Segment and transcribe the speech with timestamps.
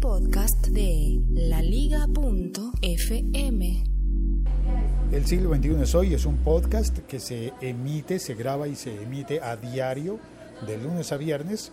[0.00, 2.04] Podcast de laliga.fm.
[5.10, 9.02] El siglo XXI es hoy es un podcast que se emite, se graba y se
[9.02, 10.20] emite a diario
[10.66, 11.72] de lunes a viernes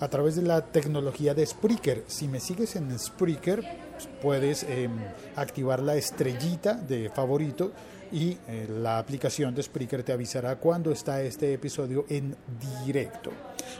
[0.00, 2.04] a través de la tecnología de Spreaker.
[2.06, 4.92] Si me sigues en Spreaker, pues, puedes em,
[5.34, 7.72] activar la estrellita de favorito
[8.14, 12.36] y eh, la aplicación de Spreaker te avisará cuando está este episodio en
[12.86, 13.32] directo.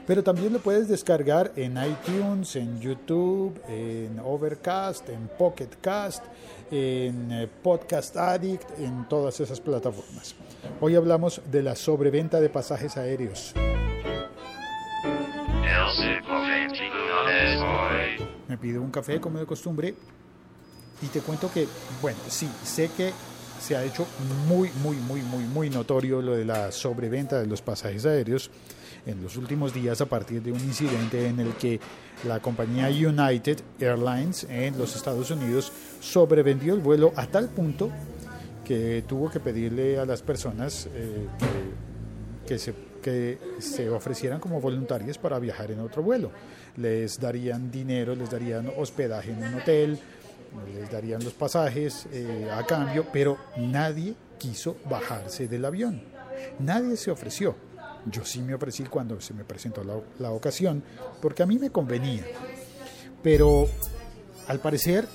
[0.09, 6.25] Pero también lo puedes descargar en iTunes, en YouTube, en Overcast, en Pocket Cast,
[6.73, 10.35] en eh, Podcast Addict, en todas esas plataformas.
[10.81, 13.55] Hoy hablamos de la sobreventa de pasajes aéreos.
[18.49, 19.95] Me pido un café como de costumbre
[21.03, 21.69] y te cuento que,
[22.03, 23.13] bueno, sí, sé que
[23.65, 24.07] se ha hecho
[24.47, 28.51] muy, muy, muy, muy, muy notorio lo de la sobreventa de los pasajes aéreos
[29.07, 31.81] en los últimos días a partir de un incidente en el que
[32.29, 37.91] la compañía United Airlines en los Estados Unidos sobrevendió el vuelo a tal punto
[38.67, 41.27] que tuvo que pedirle a las personas eh,
[42.47, 46.31] que, se, que se ofrecieran como voluntarias para viajar en otro vuelo.
[46.77, 49.99] Les darían dinero, les darían hospedaje en un hotel,
[50.75, 56.03] les darían los pasajes eh, a cambio, pero nadie quiso bajarse del avión.
[56.59, 57.55] Nadie se ofreció.
[58.07, 59.83] Yo sí me ofrecí cuando se me presentó
[60.19, 60.83] la, ocasión,
[61.23, 62.25] porque a mí me convenía.
[63.23, 63.67] Pero
[64.47, 65.09] al parecer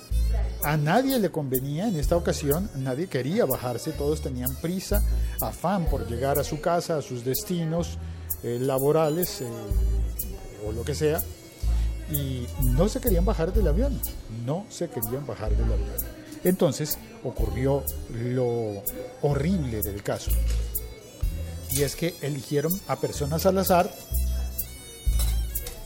[0.64, 5.04] a nadie le convenía en esta ocasión, nadie quería bajarse, todos tenían prisa,
[5.42, 7.98] afán por llegar a su casa, a sus destinos
[8.44, 9.48] eh, laborales eh,
[10.68, 11.22] o lo que sea,
[12.12, 14.00] y no se querían bajar del avión,
[14.46, 15.90] no se querían bajar del avión.
[16.44, 18.82] Entonces ocurrió lo
[19.22, 20.32] horrible del caso,
[21.72, 23.94] y es que eligieron a personas al azar.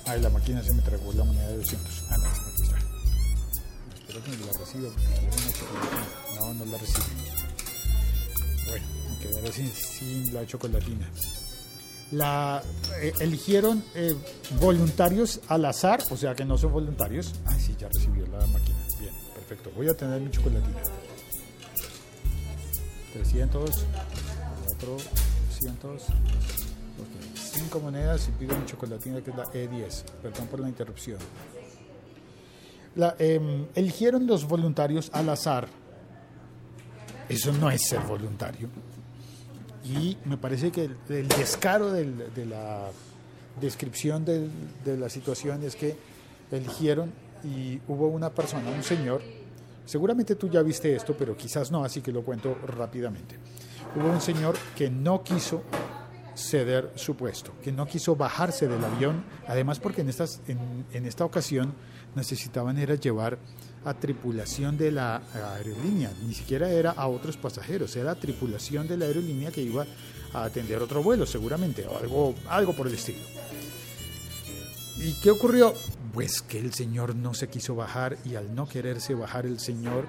[0.06, 2.04] Ay, la máquina se me tragó la moneda de 200.
[2.10, 2.78] Ah, no, aquí está.
[4.00, 4.90] Espero que me la reciba.
[6.40, 7.06] No, no la recibe.
[8.68, 11.10] Bueno, me quedaré sin, sin la chocolatina
[12.12, 12.62] la
[13.02, 14.16] eh, eligieron eh,
[14.60, 17.34] voluntarios al azar, o sea que no son voluntarios.
[17.46, 18.78] Ay, sí, ya recibió la máquina.
[19.00, 19.72] Bien, perfecto.
[19.76, 20.82] Voy a tener mi chocolatina.
[23.14, 23.86] 300,
[24.80, 24.98] 4,
[25.50, 26.04] 200,
[27.36, 30.04] 5 monedas y pido mi chocolatina que es la E10.
[30.22, 31.20] Perdón por la interrupción.
[32.96, 35.68] La, em, eligieron los voluntarios al azar.
[37.30, 38.70] Eso no es ser voluntario.
[39.84, 42.90] Y me parece que el, descaro de la
[43.60, 44.50] descripción de,
[44.98, 45.96] la situación es que
[46.52, 47.12] eligieron
[47.44, 49.22] y hubo una persona, un señor,
[49.86, 53.36] seguramente tú ya viste esto, pero quizás no, así que lo cuento rápidamente.
[53.96, 55.62] Hubo un señor que no quiso
[56.36, 61.26] ceder su puesto, que no quiso bajarse del avión, además porque en, estas, en, esta
[61.26, 61.74] ocasión
[62.16, 63.38] necesitaban era llevar
[63.86, 65.22] a tripulación de la
[65.56, 69.86] aerolínea, ni siquiera era a otros pasajeros, era tripulación de la aerolínea que iba
[70.34, 73.20] a atender otro vuelo seguramente, o algo, algo por el estilo.
[74.98, 75.74] ¿Y qué ocurrió?
[76.14, 80.08] Pues que el señor no se quiso bajar y al no quererse bajar el señor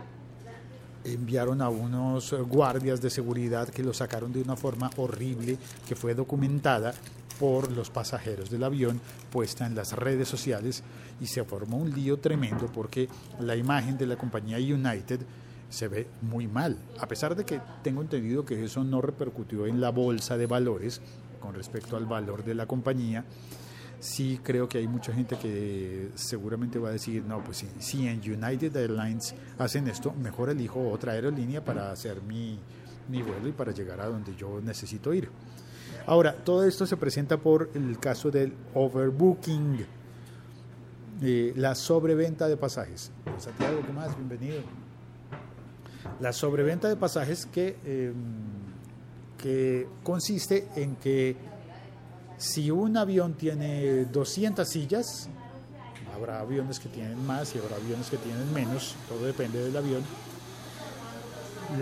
[1.04, 6.14] enviaron a unos guardias de seguridad que lo sacaron de una forma horrible que fue
[6.14, 6.94] documentada
[7.38, 9.00] por los pasajeros del avión
[9.30, 10.82] puesta en las redes sociales
[11.20, 13.08] y se formó un lío tremendo porque
[13.40, 15.20] la imagen de la compañía United
[15.68, 19.80] se ve muy mal, a pesar de que tengo entendido que eso no repercutió en
[19.80, 21.00] la bolsa de valores
[21.40, 23.24] con respecto al valor de la compañía.
[24.04, 28.06] Sí creo que hay mucha gente que seguramente va a decir, no, pues si, si
[28.06, 32.58] en United Airlines hacen esto, mejor elijo otra aerolínea para hacer mi,
[33.08, 35.30] mi vuelo y para llegar a donde yo necesito ir.
[36.04, 39.86] Ahora, todo esto se presenta por el caso del overbooking,
[41.22, 43.10] eh, la sobreventa de pasajes.
[43.38, 44.14] Santiago, ¿qué más?
[44.18, 44.60] Bienvenido.
[46.20, 48.12] La sobreventa de pasajes que, em,
[49.38, 51.53] que consiste en que
[52.44, 55.28] si un avión tiene 200 sillas,
[56.14, 60.02] habrá aviones que tienen más y habrá aviones que tienen menos, todo depende del avión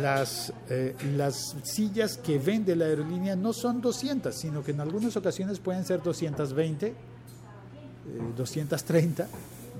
[0.01, 5.17] las, eh, las sillas que vende la aerolínea no son 200, sino que en algunas
[5.17, 6.95] ocasiones pueden ser 220,
[8.37, 9.29] 230,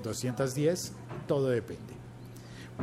[0.03, 0.91] 210,
[1.27, 1.93] todo depende.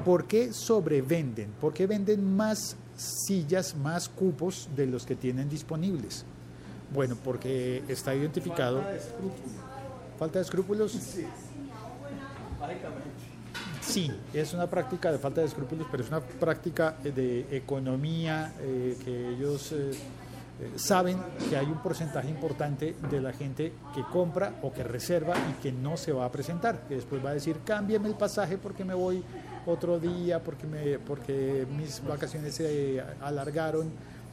[0.05, 1.50] ¿Por qué sobrevenden?
[1.61, 6.25] ¿Por qué venden más sillas, más cupos de los que tienen disponibles?
[6.92, 8.82] Bueno, porque está identificado.
[8.82, 9.40] Falta de escrúpulos.
[10.19, 10.92] ¿Falta de escrúpulos?
[10.92, 11.26] Sí.
[13.81, 18.96] Sí, es una práctica de falta de escrúpulos, pero es una práctica de economía eh,
[19.04, 24.52] que ellos eh, eh, saben que hay un porcentaje importante de la gente que compra
[24.62, 27.56] o que reserva y que no se va a presentar, que después va a decir,
[27.64, 29.25] cámbiame el pasaje porque me voy
[29.66, 33.90] otro día, porque, me, porque mis vacaciones se alargaron,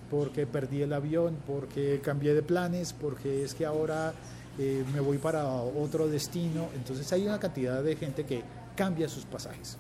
[0.09, 4.13] porque perdí el avión, porque cambié de planes, porque es que ahora
[4.57, 6.69] eh, me voy para otro destino.
[6.75, 8.43] Entonces hay una cantidad de gente que
[8.75, 9.77] cambia sus pasajes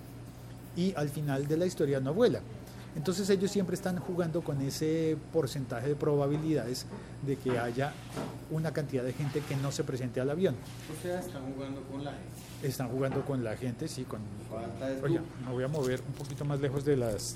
[0.75, 2.39] y al final de la historia no vuela.
[2.95, 6.85] Entonces ellos siempre están jugando con ese porcentaje de probabilidades
[7.25, 7.93] de que haya
[8.49, 10.55] una cantidad de gente que no se presente al avión.
[10.97, 12.46] O sea, están jugando con la gente.
[12.63, 14.19] Están jugando con la gente, sí, con...
[15.03, 17.35] Oye, me voy a mover un poquito más lejos de las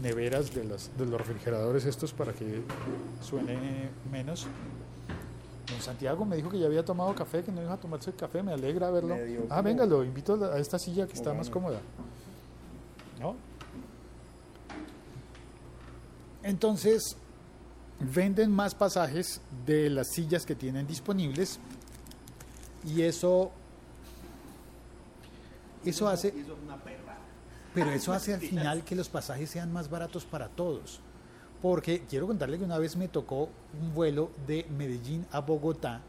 [0.00, 2.62] neveras, de, las, de los refrigeradores estos para que
[3.20, 4.46] suene menos.
[5.70, 8.42] Don Santiago me dijo que ya había tomado café, que no iba a tomarse café,
[8.42, 9.16] me alegra verlo.
[9.50, 11.80] Ah, venga, lo invito a esta silla que está más cómoda.
[13.20, 13.36] ¿No?
[16.42, 17.16] Entonces,
[18.00, 21.60] venden más pasajes de las sillas que tienen disponibles
[22.84, 23.52] y eso
[25.84, 27.18] eso hace Y eso es una perra.
[27.74, 31.00] pero eso hace al final que los pasajes sean más baratos para todos.
[31.60, 33.48] Porque quiero contarle que una vez me tocó
[33.80, 36.00] un vuelo de Medellín a Bogotá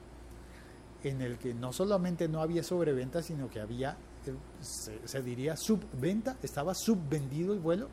[1.03, 5.57] en el que no solamente no había sobreventa, sino que había, eh, se, se diría
[5.57, 7.87] subventa, estaba subvendido el vuelo.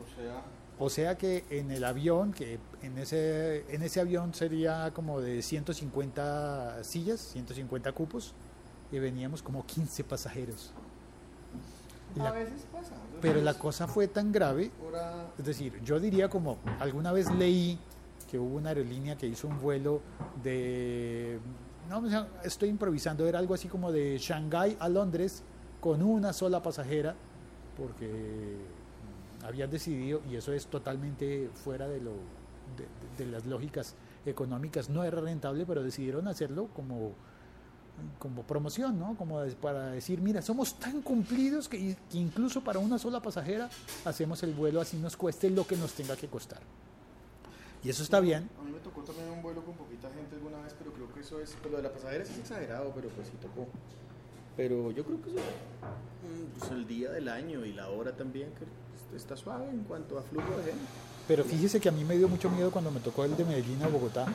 [0.00, 0.42] O sea,
[0.78, 5.42] O sea que en el avión, que en ese, en ese avión sería como de
[5.42, 8.34] 150 sillas, 150 cupos,
[8.92, 10.72] y veníamos como 15 pasajeros.
[12.18, 12.94] a veces pasa.
[13.20, 14.70] pero la cosa fue tan grave
[15.38, 17.78] es decir, yo diría como alguna vez leí
[18.30, 20.00] que hubo una aerolínea que hizo un vuelo
[20.42, 21.38] de,
[21.88, 25.42] no, estoy improvisando, era algo así como de Shanghái a Londres
[25.80, 27.16] con una sola pasajera,
[27.76, 28.56] porque
[29.44, 32.12] habían decidido, y eso es totalmente fuera de, lo,
[32.76, 37.12] de, de las lógicas económicas, no era rentable, pero decidieron hacerlo como
[38.18, 39.16] como promoción, ¿no?
[39.16, 43.68] Como para decir, mira, somos tan cumplidos que, que incluso para una sola pasajera
[44.04, 46.60] hacemos el vuelo así nos cueste lo que nos tenga que costar.
[47.82, 50.58] Y eso está bien, A mí me tocó también un vuelo con poquita gente alguna
[50.62, 51.56] vez, pero creo que eso es.
[51.70, 53.68] Lo de la pasajera sí es exagerado, pero pues sí tocó.
[54.56, 55.38] Pero yo creo que eso.
[55.40, 60.18] mm, Pues el día del año y la hora también, que está suave en cuanto
[60.18, 60.82] a flujo de gente.
[61.26, 63.82] pero fíjese que a mí me dio mucho miedo cuando me tocó el de Medellín
[63.82, 64.26] a Bogotá,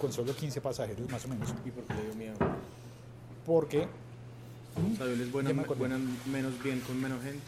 [0.00, 2.34] con solo 15 pasajeros más o menos, ¿Y por qué le dio miedo?
[3.46, 3.86] Porque
[4.96, 7.44] sea, es buena, me buena menos bien con menos gente.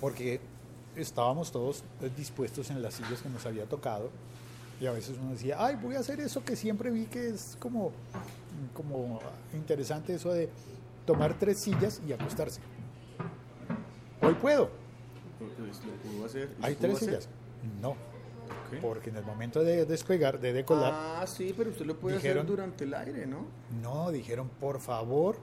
[0.00, 0.40] porque
[0.96, 4.10] estábamos todos eh, dispuestos en las sillas que nos había tocado
[4.80, 7.56] y a veces uno decía, ay, voy a hacer eso que siempre vi que es
[7.60, 7.92] como,
[8.74, 9.20] como
[9.54, 10.48] interesante eso de
[11.06, 12.60] tomar tres sillas y acostarse.
[14.20, 14.70] Hoy puedo,
[15.40, 16.50] lo pudo hacer.
[16.62, 17.08] hay tres hacer.
[17.08, 17.28] sillas.
[17.80, 17.96] No,
[18.80, 22.38] Porque en el momento de despegar, de decolar, Ah, sí, pero usted lo puede Dijeron-
[22.38, 23.46] hacer durante el aire, ¿no?
[23.82, 25.36] no, dijeron, por favor,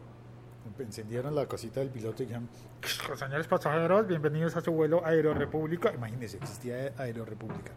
[0.79, 2.47] encendieron la cosita del piloto y dijeron,
[3.17, 5.93] señores pasajeros, bienvenidos a su vuelo Aerorepública.
[5.93, 7.71] Imagínense, existía Aerorepública.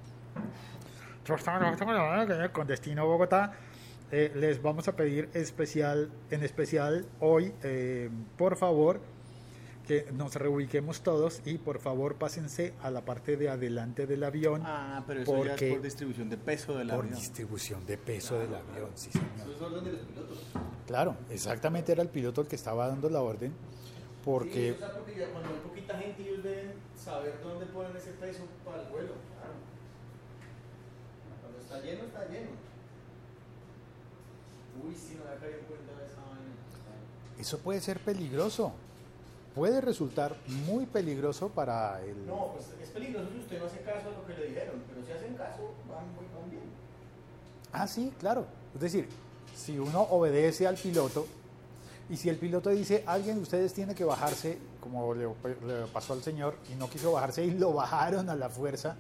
[2.52, 3.52] Con destino a Bogotá,
[4.10, 9.00] eh, les vamos a pedir especial, en especial hoy, eh, por favor,
[9.86, 14.62] que nos reubiquemos todos y por favor pásense a la parte de adelante del avión
[14.64, 17.14] Ah, pero eso ya Porque- es por distribución de peso del por avión.
[17.14, 19.28] distribución de peso del avión, sí señor.
[19.36, 20.38] Eso es orden de los pilotos.
[20.86, 23.52] Claro, exactamente era el piloto el que estaba dando la orden,
[24.24, 27.96] porque Sí, o sea, porque ya cuando hay poquita gente ellos deben saber dónde ponen
[27.96, 29.12] ese peso para el vuelo.
[29.34, 29.54] Claro.
[31.40, 32.50] Cuando está lleno, está lleno.
[34.86, 36.54] Uy, sí, no había caído en cuenta de esa vaina.
[37.38, 38.72] eso puede ser peligroso.
[39.54, 40.34] Puede resultar
[40.66, 42.26] muy peligroso para el...
[42.26, 45.04] No, pues es peligroso si usted no hace caso a lo que le dijeron, pero
[45.06, 46.62] si hacen caso, van, muy- van bien.
[47.72, 48.46] Ah, sí, claro.
[48.74, 49.08] Es decir,
[49.54, 51.26] si uno obedece al piloto
[52.08, 56.14] y si el piloto dice, alguien de ustedes tiene que bajarse, como le, le pasó
[56.14, 58.96] al señor, y no quiso bajarse y lo bajaron a la fuerza,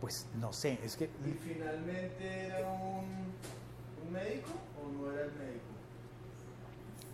[0.00, 3.32] pues no sé, es que ¿Y finalmente era un,
[4.06, 4.48] un médico
[4.80, 5.66] o no era el médico?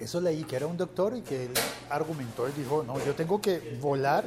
[0.00, 1.52] Eso leí que era un doctor y que él
[1.90, 4.24] argumentó y dijo, no, yo tengo que volar,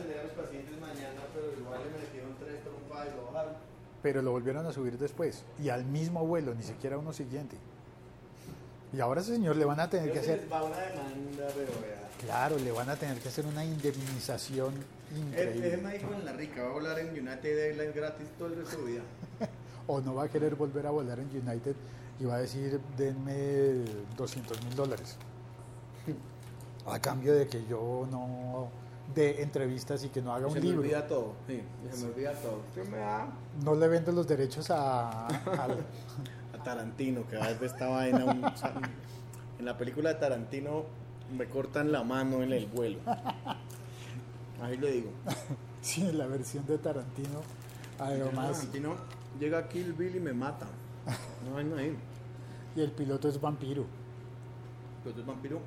[4.01, 7.55] pero lo volvieron a subir después y al mismo vuelo, ni siquiera uno siguiente.
[8.93, 10.77] Y ahora a ese señor le van a tener que Creo que hacer, va una
[10.77, 12.09] demanda, pero vea.
[12.19, 14.73] claro, le van a tener que hacer una indemnización
[15.11, 15.77] Ese increíble.
[15.77, 18.77] médico en la rica va a volar en United Airlines gratis todo el resto de
[18.77, 19.01] su vida.
[19.87, 21.75] O no va a querer volver a volar en United
[22.19, 23.83] y va a decir, denme
[24.15, 25.17] 200 mil dólares.
[26.87, 28.69] A cambio de que yo no,
[29.13, 30.77] de entrevistas y que no haga un se libro.
[30.81, 31.33] me olvida todo.
[31.47, 31.61] Sí,
[31.91, 32.61] se me olvida todo.
[32.73, 33.27] Se me da
[33.63, 35.85] No le vende los derechos a, al-
[36.59, 38.25] a Tarantino, que a veces esta vaina.
[38.25, 38.43] un-
[39.59, 40.85] en la película de Tarantino
[41.37, 42.99] me cortan la mano en el vuelo.
[44.61, 45.11] Ahí le digo.
[45.81, 47.41] sí, en la versión de Tarantino.
[47.99, 48.95] Además, Tarantino
[49.39, 50.67] llega a Kill Bill y me mata.
[51.49, 51.97] No hay ahí.
[52.75, 53.85] y el piloto es vampiro.
[55.03, 55.59] Pero tú es vampiro.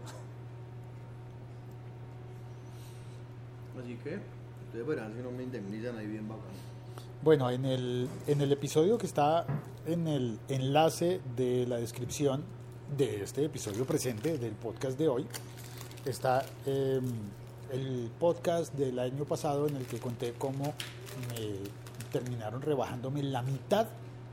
[3.81, 4.19] Así que,
[4.67, 6.45] ustedes verán si no me indemnizan ahí bien bacán.
[7.23, 9.47] Bueno, en el, en el episodio que está
[9.87, 12.45] en el enlace de la descripción
[12.97, 15.27] de este episodio presente del podcast de hoy,
[16.05, 17.01] está eh,
[17.73, 20.75] el podcast del año pasado en el que conté cómo
[21.31, 21.59] me
[22.13, 23.87] terminaron rebajándome la mitad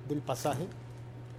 [0.07, 0.67] del pasaje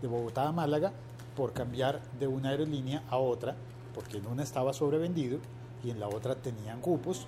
[0.01, 0.93] de Bogotá a Málaga
[1.37, 3.55] por cambiar de una aerolínea a otra,
[3.95, 5.39] porque en una estaba sobrevendido
[5.85, 7.27] y en la otra tenían cupos.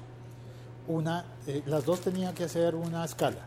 [0.86, 3.46] Una, eh, las dos tenían que hacer una escala.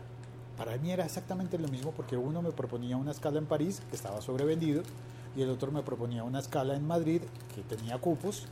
[0.56, 3.94] Para mí era exactamente lo mismo porque uno me proponía una escala en París, que
[3.94, 4.82] estaba sobrevendido,
[5.36, 7.22] y el otro me proponía una escala en Madrid,
[7.54, 8.46] que tenía cupos.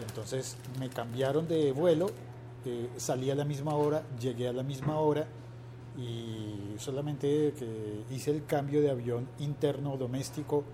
[0.00, 2.06] Entonces me cambiaron de vuelo,
[2.64, 5.26] eh, salí a la misma hora, llegué a la misma hora
[5.98, 10.64] y solamente que hice el cambio de avión interno doméstico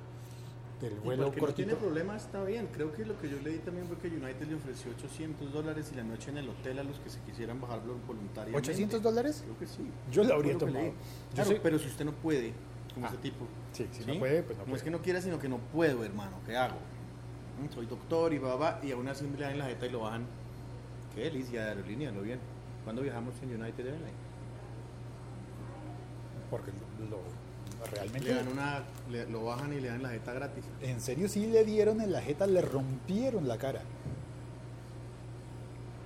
[0.90, 2.68] del vuelo porque no tiene problema, está bien.
[2.72, 5.96] Creo que lo que yo leí también fue que United le ofreció 800 dólares y
[5.96, 8.72] la noche en el hotel a los que se quisieran bajar voluntariamente.
[8.72, 9.42] ¿800 dólares?
[9.44, 9.88] Creo que sí.
[10.10, 10.78] Yo lo Fue habría tomado.
[10.80, 10.90] leí.
[10.90, 12.52] Yo Claro, soy- pero si usted no puede,
[12.94, 13.46] como Ah, ese tipo.
[13.72, 14.12] Sí, si ¿sí?
[14.12, 14.76] no puede, pues no No puede.
[14.76, 16.36] es que no quiera, sino que no puedo, hermano.
[16.46, 16.76] ¿Qué hago?
[17.62, 19.90] Mm, Soy doctor y va, va, y aún así me le dan la jeta y
[19.90, 20.26] lo bajan.
[21.14, 22.38] Qué delicia de aerolínea, lo bien.
[22.84, 24.12] ¿Cuándo viajamos en United Airlines?
[26.50, 26.70] Porque
[27.08, 27.18] lo,
[27.84, 28.34] lo- Le realmente...
[28.34, 30.64] dan una, le- lo bajan y le dan la jeta gratis.
[30.80, 33.80] En serio, sí le dieron en la jeta, le rompieron la cara.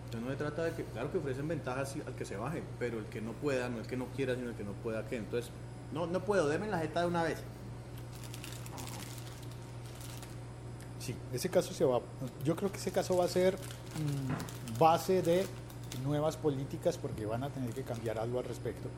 [0.06, 2.98] Entonces no se trata de que, claro que ofrecen ventajas al que se baje, pero
[2.98, 5.16] el que no pueda, no el que no quiera, sino el que no pueda que.
[5.16, 5.50] Entonces,
[5.92, 7.38] no, no puedo, deme la jeta de una vez.
[11.00, 12.00] Sí, ese caso se va.
[12.44, 15.46] Yo creo que ese caso va a ser mm, base de
[16.04, 18.88] nuevas políticas porque van a tener que cambiar algo al respecto.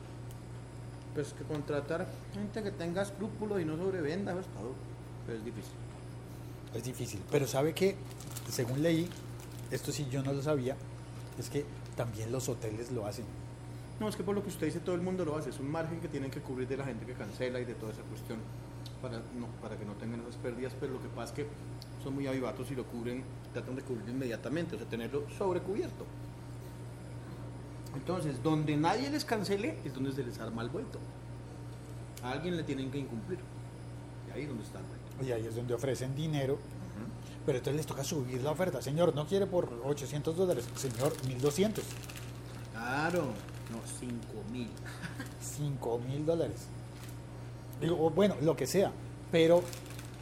[1.13, 4.73] Pues que contratar gente que tenga escrúpulos y no sobrevenda, pues todo.
[5.25, 5.73] Pero es difícil.
[6.73, 7.21] Es difícil.
[7.31, 7.95] Pero sabe que,
[8.49, 9.09] según leí,
[9.71, 10.75] esto sí yo no lo sabía,
[11.37, 13.25] es que también los hoteles lo hacen.
[13.99, 15.49] No, es que por lo que usted dice, todo el mundo lo hace.
[15.49, 17.91] Es un margen que tienen que cubrir de la gente que cancela y de toda
[17.91, 18.39] esa cuestión
[19.01, 20.73] para, no, para que no tengan esas pérdidas.
[20.79, 21.47] Pero lo que pasa es que
[22.03, 26.05] son muy avivatos y lo cubren, tratan de cubrirlo inmediatamente, o sea, tenerlo sobrecubierto.
[27.99, 30.99] Entonces, donde nadie les cancele es donde se les arma el vuelto.
[32.23, 33.39] A alguien le tienen que incumplir.
[34.27, 35.25] Y ahí es donde está el vuelto.
[35.25, 36.57] Y ahí es donde ofrecen dinero.
[37.45, 38.81] Pero entonces les toca subir la oferta.
[38.81, 40.65] Señor, no quiere por 800 dólares.
[40.75, 41.83] Señor, 1200.
[42.71, 43.25] Claro,
[43.69, 44.13] no, 5
[44.51, 44.69] mil.
[45.41, 46.67] 5 mil dólares.
[47.81, 48.91] Digo, bueno, lo que sea.
[49.31, 49.61] Pero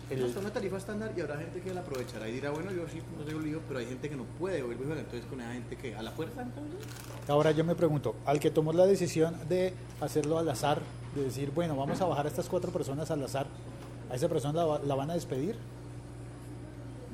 [0.09, 2.87] el- Es una tarifa estándar y habrá gente que la aprovechará y dirá, bueno, yo
[2.87, 5.51] sí, no tengo lío, pero hay gente que no puede oír mejor, entonces con esa
[5.53, 6.79] gente que a la fuerza, entonces.
[7.27, 10.81] ahora yo me pregunto, al que tomó la decisión de hacerlo al azar,
[11.15, 13.47] de decir, bueno, vamos a bajar a estas cuatro personas al azar,
[14.09, 15.55] ¿a esa persona la van a despedir?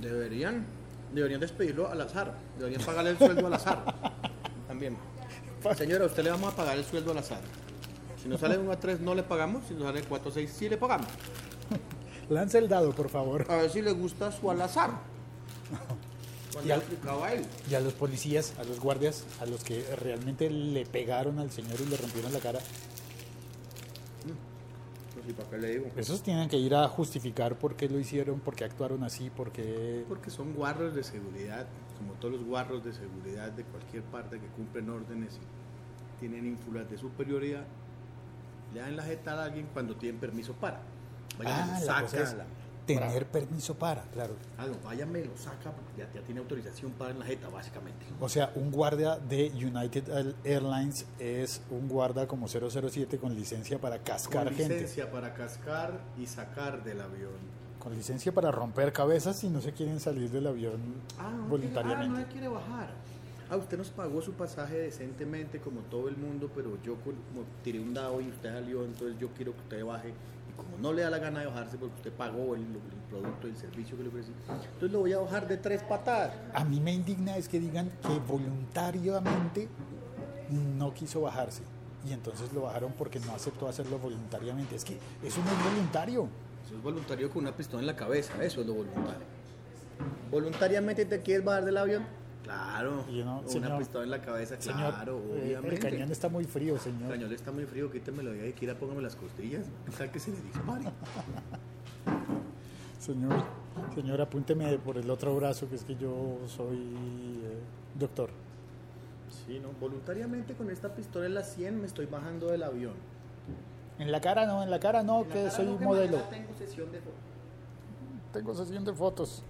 [0.01, 0.65] Deberían,
[1.13, 3.83] deberían despedirlo al azar, deberían pagarle el sueldo al azar.
[4.67, 4.97] También.
[5.77, 7.39] Señora, a usted le vamos a pagar el sueldo al azar.
[8.21, 10.49] Si nos sale 1 a 3 no le pagamos, si nos sale 4 a 6
[10.57, 11.07] sí le pagamos.
[12.29, 13.45] Lance el dado, por favor.
[13.49, 14.91] A ver si le gusta su al azar.
[16.51, 16.75] Cuando Ya.
[16.77, 17.45] le explicaba a él.
[17.69, 21.79] Y a los policías, a los guardias, a los que realmente le pegaron al señor
[21.81, 22.59] y le rompieron la cara,
[25.13, 25.85] Pues sí, ¿para qué le digo?
[25.95, 29.51] esos tienen que ir a justificar por qué lo hicieron, por qué actuaron así, por
[29.51, 30.03] qué...
[30.07, 31.65] Porque son guarros de seguridad,
[31.97, 36.89] como todos los guarros de seguridad de cualquier parte que cumplen órdenes y tienen ínfulas
[36.89, 37.63] de superioridad,
[38.73, 40.81] le dan la jeta a alguien cuando tienen permiso para.
[41.37, 42.45] Vayan Ah, lo la cosa es saca.
[42.85, 44.35] tener permiso para, claro.
[44.57, 48.05] Ah, no, váyame lo saca porque ya, ya tiene autorización para en la jeta, básicamente.
[48.19, 53.99] O sea, un guardia de United Airlines es un guarda como 007 con licencia para
[53.99, 54.73] cascar Con gente.
[54.75, 57.63] licencia para cascar y sacar del avión.
[57.79, 60.79] Con licencia para romper cabezas si no se quieren salir del avión
[61.19, 62.21] Ah, voluntariamente.
[62.21, 62.89] Ah, no quiere bajar.
[63.49, 67.79] Ah, usted nos pagó su pasaje decentemente como todo el mundo, pero yo como tiré
[67.79, 70.13] un dado y usted salió, entonces yo quiero que usted baje.
[70.53, 73.47] Y como no le da la gana de bajarse porque usted pagó el, el producto,
[73.47, 76.33] el servicio que le ofrecí, entonces lo voy a bajar de tres patadas.
[76.53, 79.67] A mí me indigna es que digan que voluntariamente
[80.49, 81.63] no quiso bajarse.
[82.05, 84.75] Y entonces lo bajaron porque no aceptó hacerlo voluntariamente.
[84.75, 86.27] Es que eso no es voluntario.
[86.65, 89.25] Eso es voluntario con una pistola en la cabeza, eso es lo voluntario.
[90.31, 92.05] Voluntariamente te quieres bajar del avión,
[92.43, 95.75] Claro, Y una señor, pistola en la cabeza, Señor, claro, eh, obviamente.
[95.87, 97.03] el cañón está muy frío, señor.
[97.03, 99.65] El cañón está muy frío, quítemelo de ahí, quiera póngame las costillas,
[99.97, 100.83] tal que se le dispare.
[102.99, 103.43] Señor,
[103.95, 107.59] señor, apúnteme por el otro brazo, que es que yo soy eh,
[107.99, 108.29] doctor.
[109.45, 112.93] Sí, no, voluntariamente con esta pistola en la 100 me estoy bajando del avión.
[113.99, 116.17] En la cara no, en la cara no, En que cara soy no, que modelo.
[116.29, 117.19] tengo sesión de fotos.
[118.31, 119.43] Tengo sesión de fotos.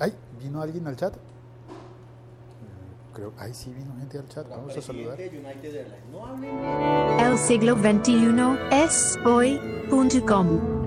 [0.00, 1.14] Ay, ¿vino alguien al chat?
[3.12, 4.48] Creo, ay, sí, vino gente al chat.
[4.48, 5.20] Vamos a saludar.
[7.20, 10.82] El siglo XXI es hoy.com.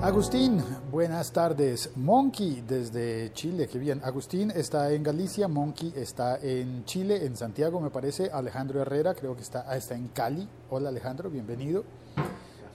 [0.00, 1.90] Agustín, buenas tardes.
[1.96, 4.00] Monkey desde Chile, qué bien.
[4.04, 8.30] Agustín está en Galicia, Monkey está en Chile, en Santiago, me parece.
[8.32, 10.48] Alejandro Herrera, creo que está, ah, está en Cali.
[10.70, 11.84] Hola Alejandro, bienvenido.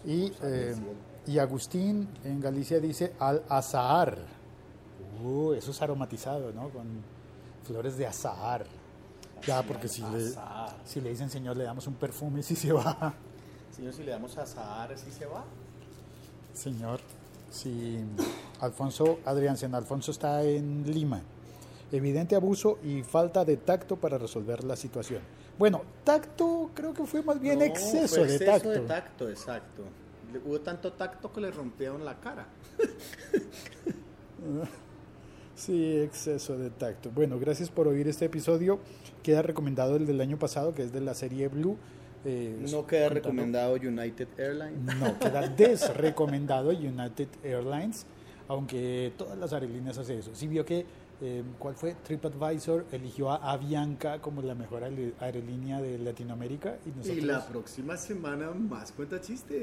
[0.06, 0.76] Y, eh,
[1.26, 4.20] y Agustín en Galicia dice al azahar.
[5.24, 6.70] Uh, eso es aromatizado, ¿no?
[6.70, 7.17] Con
[7.68, 8.66] flores de azahar.
[9.46, 10.32] Ya, porque si le,
[10.86, 13.14] si le dicen señor, le damos un perfume si se va.
[13.76, 15.44] Señor, si le damos azahar, ¿sí se va?
[16.54, 17.00] Señor,
[17.52, 18.00] si
[18.60, 21.22] Alfonso, Adrián Sen Alfonso está en Lima.
[21.92, 25.22] Evidente abuso y falta de tacto para resolver la situación.
[25.60, 28.70] Bueno, tacto creo que fue más bien No, exceso, fue de, exceso tacto.
[28.70, 29.84] de tacto, exacto.
[30.46, 32.48] Hubo tanto tacto que le rompieron la cara.
[35.58, 37.10] Sí, exceso de tacto.
[37.10, 38.78] Bueno, gracias por oír este episodio.
[39.24, 41.78] Queda recomendado el del año pasado, que es de la serie Blue.
[42.26, 44.96] eh, No queda contando- recomendado United Airlines.
[45.00, 48.06] No, queda desrecomendado United Airlines,
[48.48, 50.30] aunque todas las aerolíneas hacen eso.
[50.36, 50.86] Sí vio que,
[51.22, 51.96] eh, ¿cuál fue?
[52.04, 57.18] TripAdvisor eligió a Avianca como la mejor aer- aerolínea de Latinoamérica y nosotros...
[57.18, 59.56] Y la próxima semana más cuenta chiste.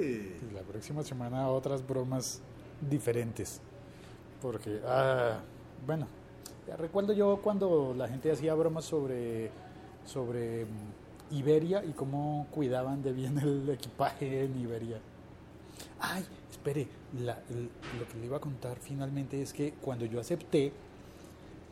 [0.50, 2.40] y la próxima semana otras bromas
[2.90, 3.60] diferentes.
[4.42, 5.40] Porque, ah,
[5.86, 6.06] bueno,
[6.78, 9.50] recuerdo yo cuando la gente hacía bromas sobre,
[10.04, 14.98] sobre mm, Iberia y cómo cuidaban de bien el equipaje en Iberia.
[16.00, 16.86] Ay, espere,
[17.18, 20.72] la- el- lo que le iba a contar finalmente es que cuando yo acepté,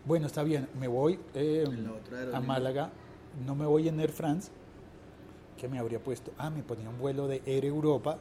[0.05, 1.65] bueno, está bien, me voy eh,
[2.35, 2.41] a.
[2.41, 2.91] Málaga,
[3.47, 4.51] no me voy en Air France,
[5.57, 8.19] que me habría puesto, ah, me ponía un vuelo de Air Europa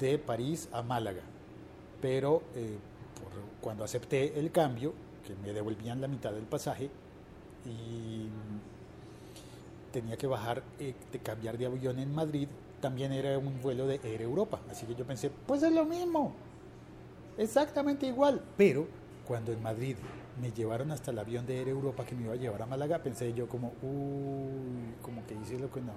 [0.00, 1.22] de París a Málaga,
[2.02, 2.76] pero eh,
[3.24, 4.92] por- cuando acepté el cambio,
[5.26, 6.90] que me devolvían la mitad del pasaje
[7.64, 8.28] y
[9.92, 12.48] tenía que bajar, eh, de cambiar de avión en Madrid,
[12.80, 14.60] también era un vuelo de Air Europa.
[14.70, 16.32] Así que yo pensé, pues es lo mismo,
[17.38, 18.42] exactamente igual.
[18.56, 18.86] Pero
[19.26, 19.96] cuando en Madrid
[20.40, 22.98] me llevaron hasta el avión de Air Europa que me iba a llevar a Málaga,
[22.98, 25.92] pensé yo como, uy, como que hice lo que no,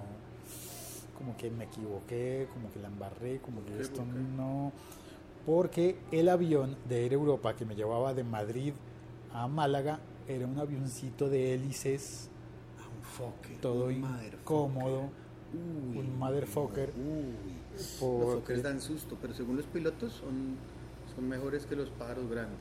[1.18, 4.04] como que me equivoqué, como que la embarré, como que esto
[4.36, 4.72] no...
[5.48, 8.74] Porque el avión de Air Europa que me llevaba de Madrid
[9.32, 12.28] a Málaga era un avioncito de hélices
[12.94, 13.92] un fucker, todo un
[14.42, 15.08] incómodo,
[15.54, 16.90] Uy, un motherfucker.
[16.90, 17.32] Uy.
[17.98, 20.56] Porque- Los fuckers dan susto, pero según los pilotos son,
[21.14, 22.58] son mejores que los pájaros grandes.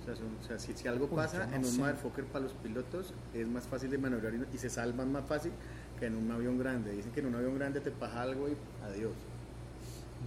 [0.00, 2.44] O sea, son- o sea, si, si algo Uy, pasa no en un motherfucker para
[2.44, 5.50] los pilotos es más fácil de maniobrar y, y se salvan más fácil
[5.98, 6.92] que en un avión grande.
[6.92, 8.52] Dicen que en un avión grande te pasa algo y
[8.84, 9.12] adiós.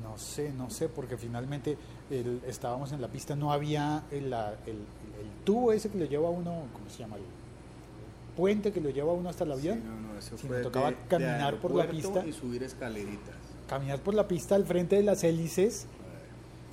[0.02, 1.78] No sé, no sé, porque finalmente
[2.10, 6.28] el- estábamos en la pista, no había el, el- el tubo ese que lo lleva
[6.28, 7.16] a uno, ¿cómo se llama?
[7.18, 7.24] El
[8.36, 9.78] puente que lo lleva a uno hasta el avión.
[9.80, 12.26] Sí, no, no, eso Si fue me tocaba de- de caminar por la pista.
[12.26, 13.36] y subir escaleritas.
[13.68, 15.88] Caminar por la pista al frente de las hélices,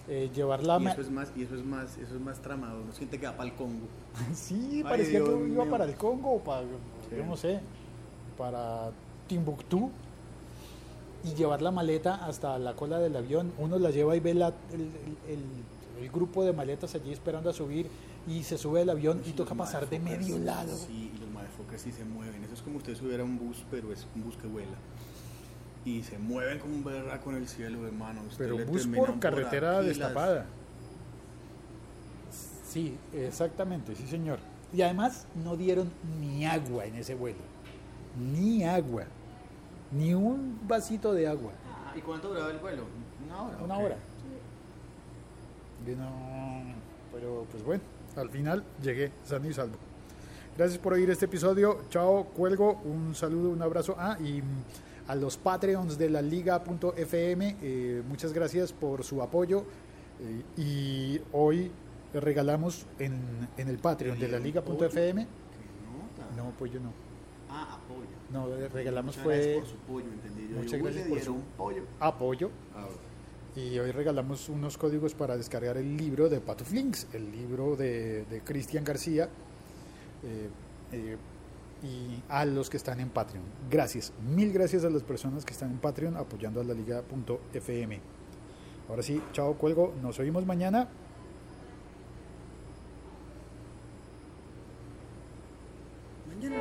[0.09, 0.79] eh, llevar la...
[0.81, 2.83] y eso es más, y eso es más, eso es más tramado.
[2.83, 3.87] Uno siente que va para el Congo.
[4.35, 5.71] Sí, Ay, parecía Dios que iba mío.
[5.71, 6.63] para el Congo o para,
[7.09, 7.17] Sí.
[7.17, 7.61] yo no sé,
[8.37, 8.91] para
[9.29, 9.91] Timbuktu
[11.25, 13.53] y llevar la maleta hasta la cola del avión.
[13.59, 15.39] Uno la lleva y ve la- el, el-
[16.01, 17.87] el- grupo de maletas allí esperando a subir
[18.27, 20.77] y se sube al avión y toca pasar de medio lado.
[20.77, 22.43] Sí, y los motherfuckers sí se mueven.
[22.45, 24.77] Eso es como usted subiera a un bus, pero es un bus que vuela.
[25.85, 28.21] Y se mueven como un berraco en el cielo, hermano.
[28.29, 30.47] Usted Pero le bus por carretera destapada.
[32.69, 34.39] Sí, exactamente, sí señor.
[34.75, 37.39] Y además no dieron ni agua en ese vuelo.
[38.19, 39.05] Ni agua.
[39.93, 41.53] Ni un vasito de agua.
[41.95, 42.85] ¿Y cuánto duraba el vuelo?
[43.27, 43.59] Una hora.
[43.63, 43.97] Una hora.
[45.87, 46.75] No,
[47.13, 47.83] pero pues bueno,
[48.17, 49.77] al final llegué sano y salvo.
[50.57, 51.81] Gracias por oír este episodio.
[51.91, 52.81] Chao, cuelgo.
[52.85, 53.97] Un saludo, un abrazo.
[53.99, 54.65] Ah, y mm,
[55.09, 59.65] a los Patreons de la Liga.fm, eh, muchas gracias por su apoyo.
[60.21, 61.71] Eh, y hoy
[62.15, 63.19] regalamos en,
[63.57, 65.27] en el Patreon de la Liga.fm.
[66.37, 67.12] No, pollo no.
[67.53, 68.09] Ah, apoyo.
[68.31, 69.37] No, regalamos Muchas fue...
[69.37, 70.55] Gracias por su pollo, entendí.
[70.55, 71.29] Muchas gracias
[72.01, 72.51] apoyo.
[72.75, 72.89] Ah, ah,
[73.55, 78.25] y hoy regalamos unos códigos para descargar el libro de Pato Flinks, el libro de,
[78.25, 79.29] de Cristian García.
[80.23, 80.49] Eh,
[80.93, 81.17] eh,
[81.83, 83.45] y a los que están en Patreon.
[83.71, 88.01] Gracias, mil gracias a las personas que están en Patreon apoyando a la liga.fm.
[88.89, 90.89] Ahora sí, chao, cuelgo, nos oímos mañana.
[96.29, 96.57] Mañana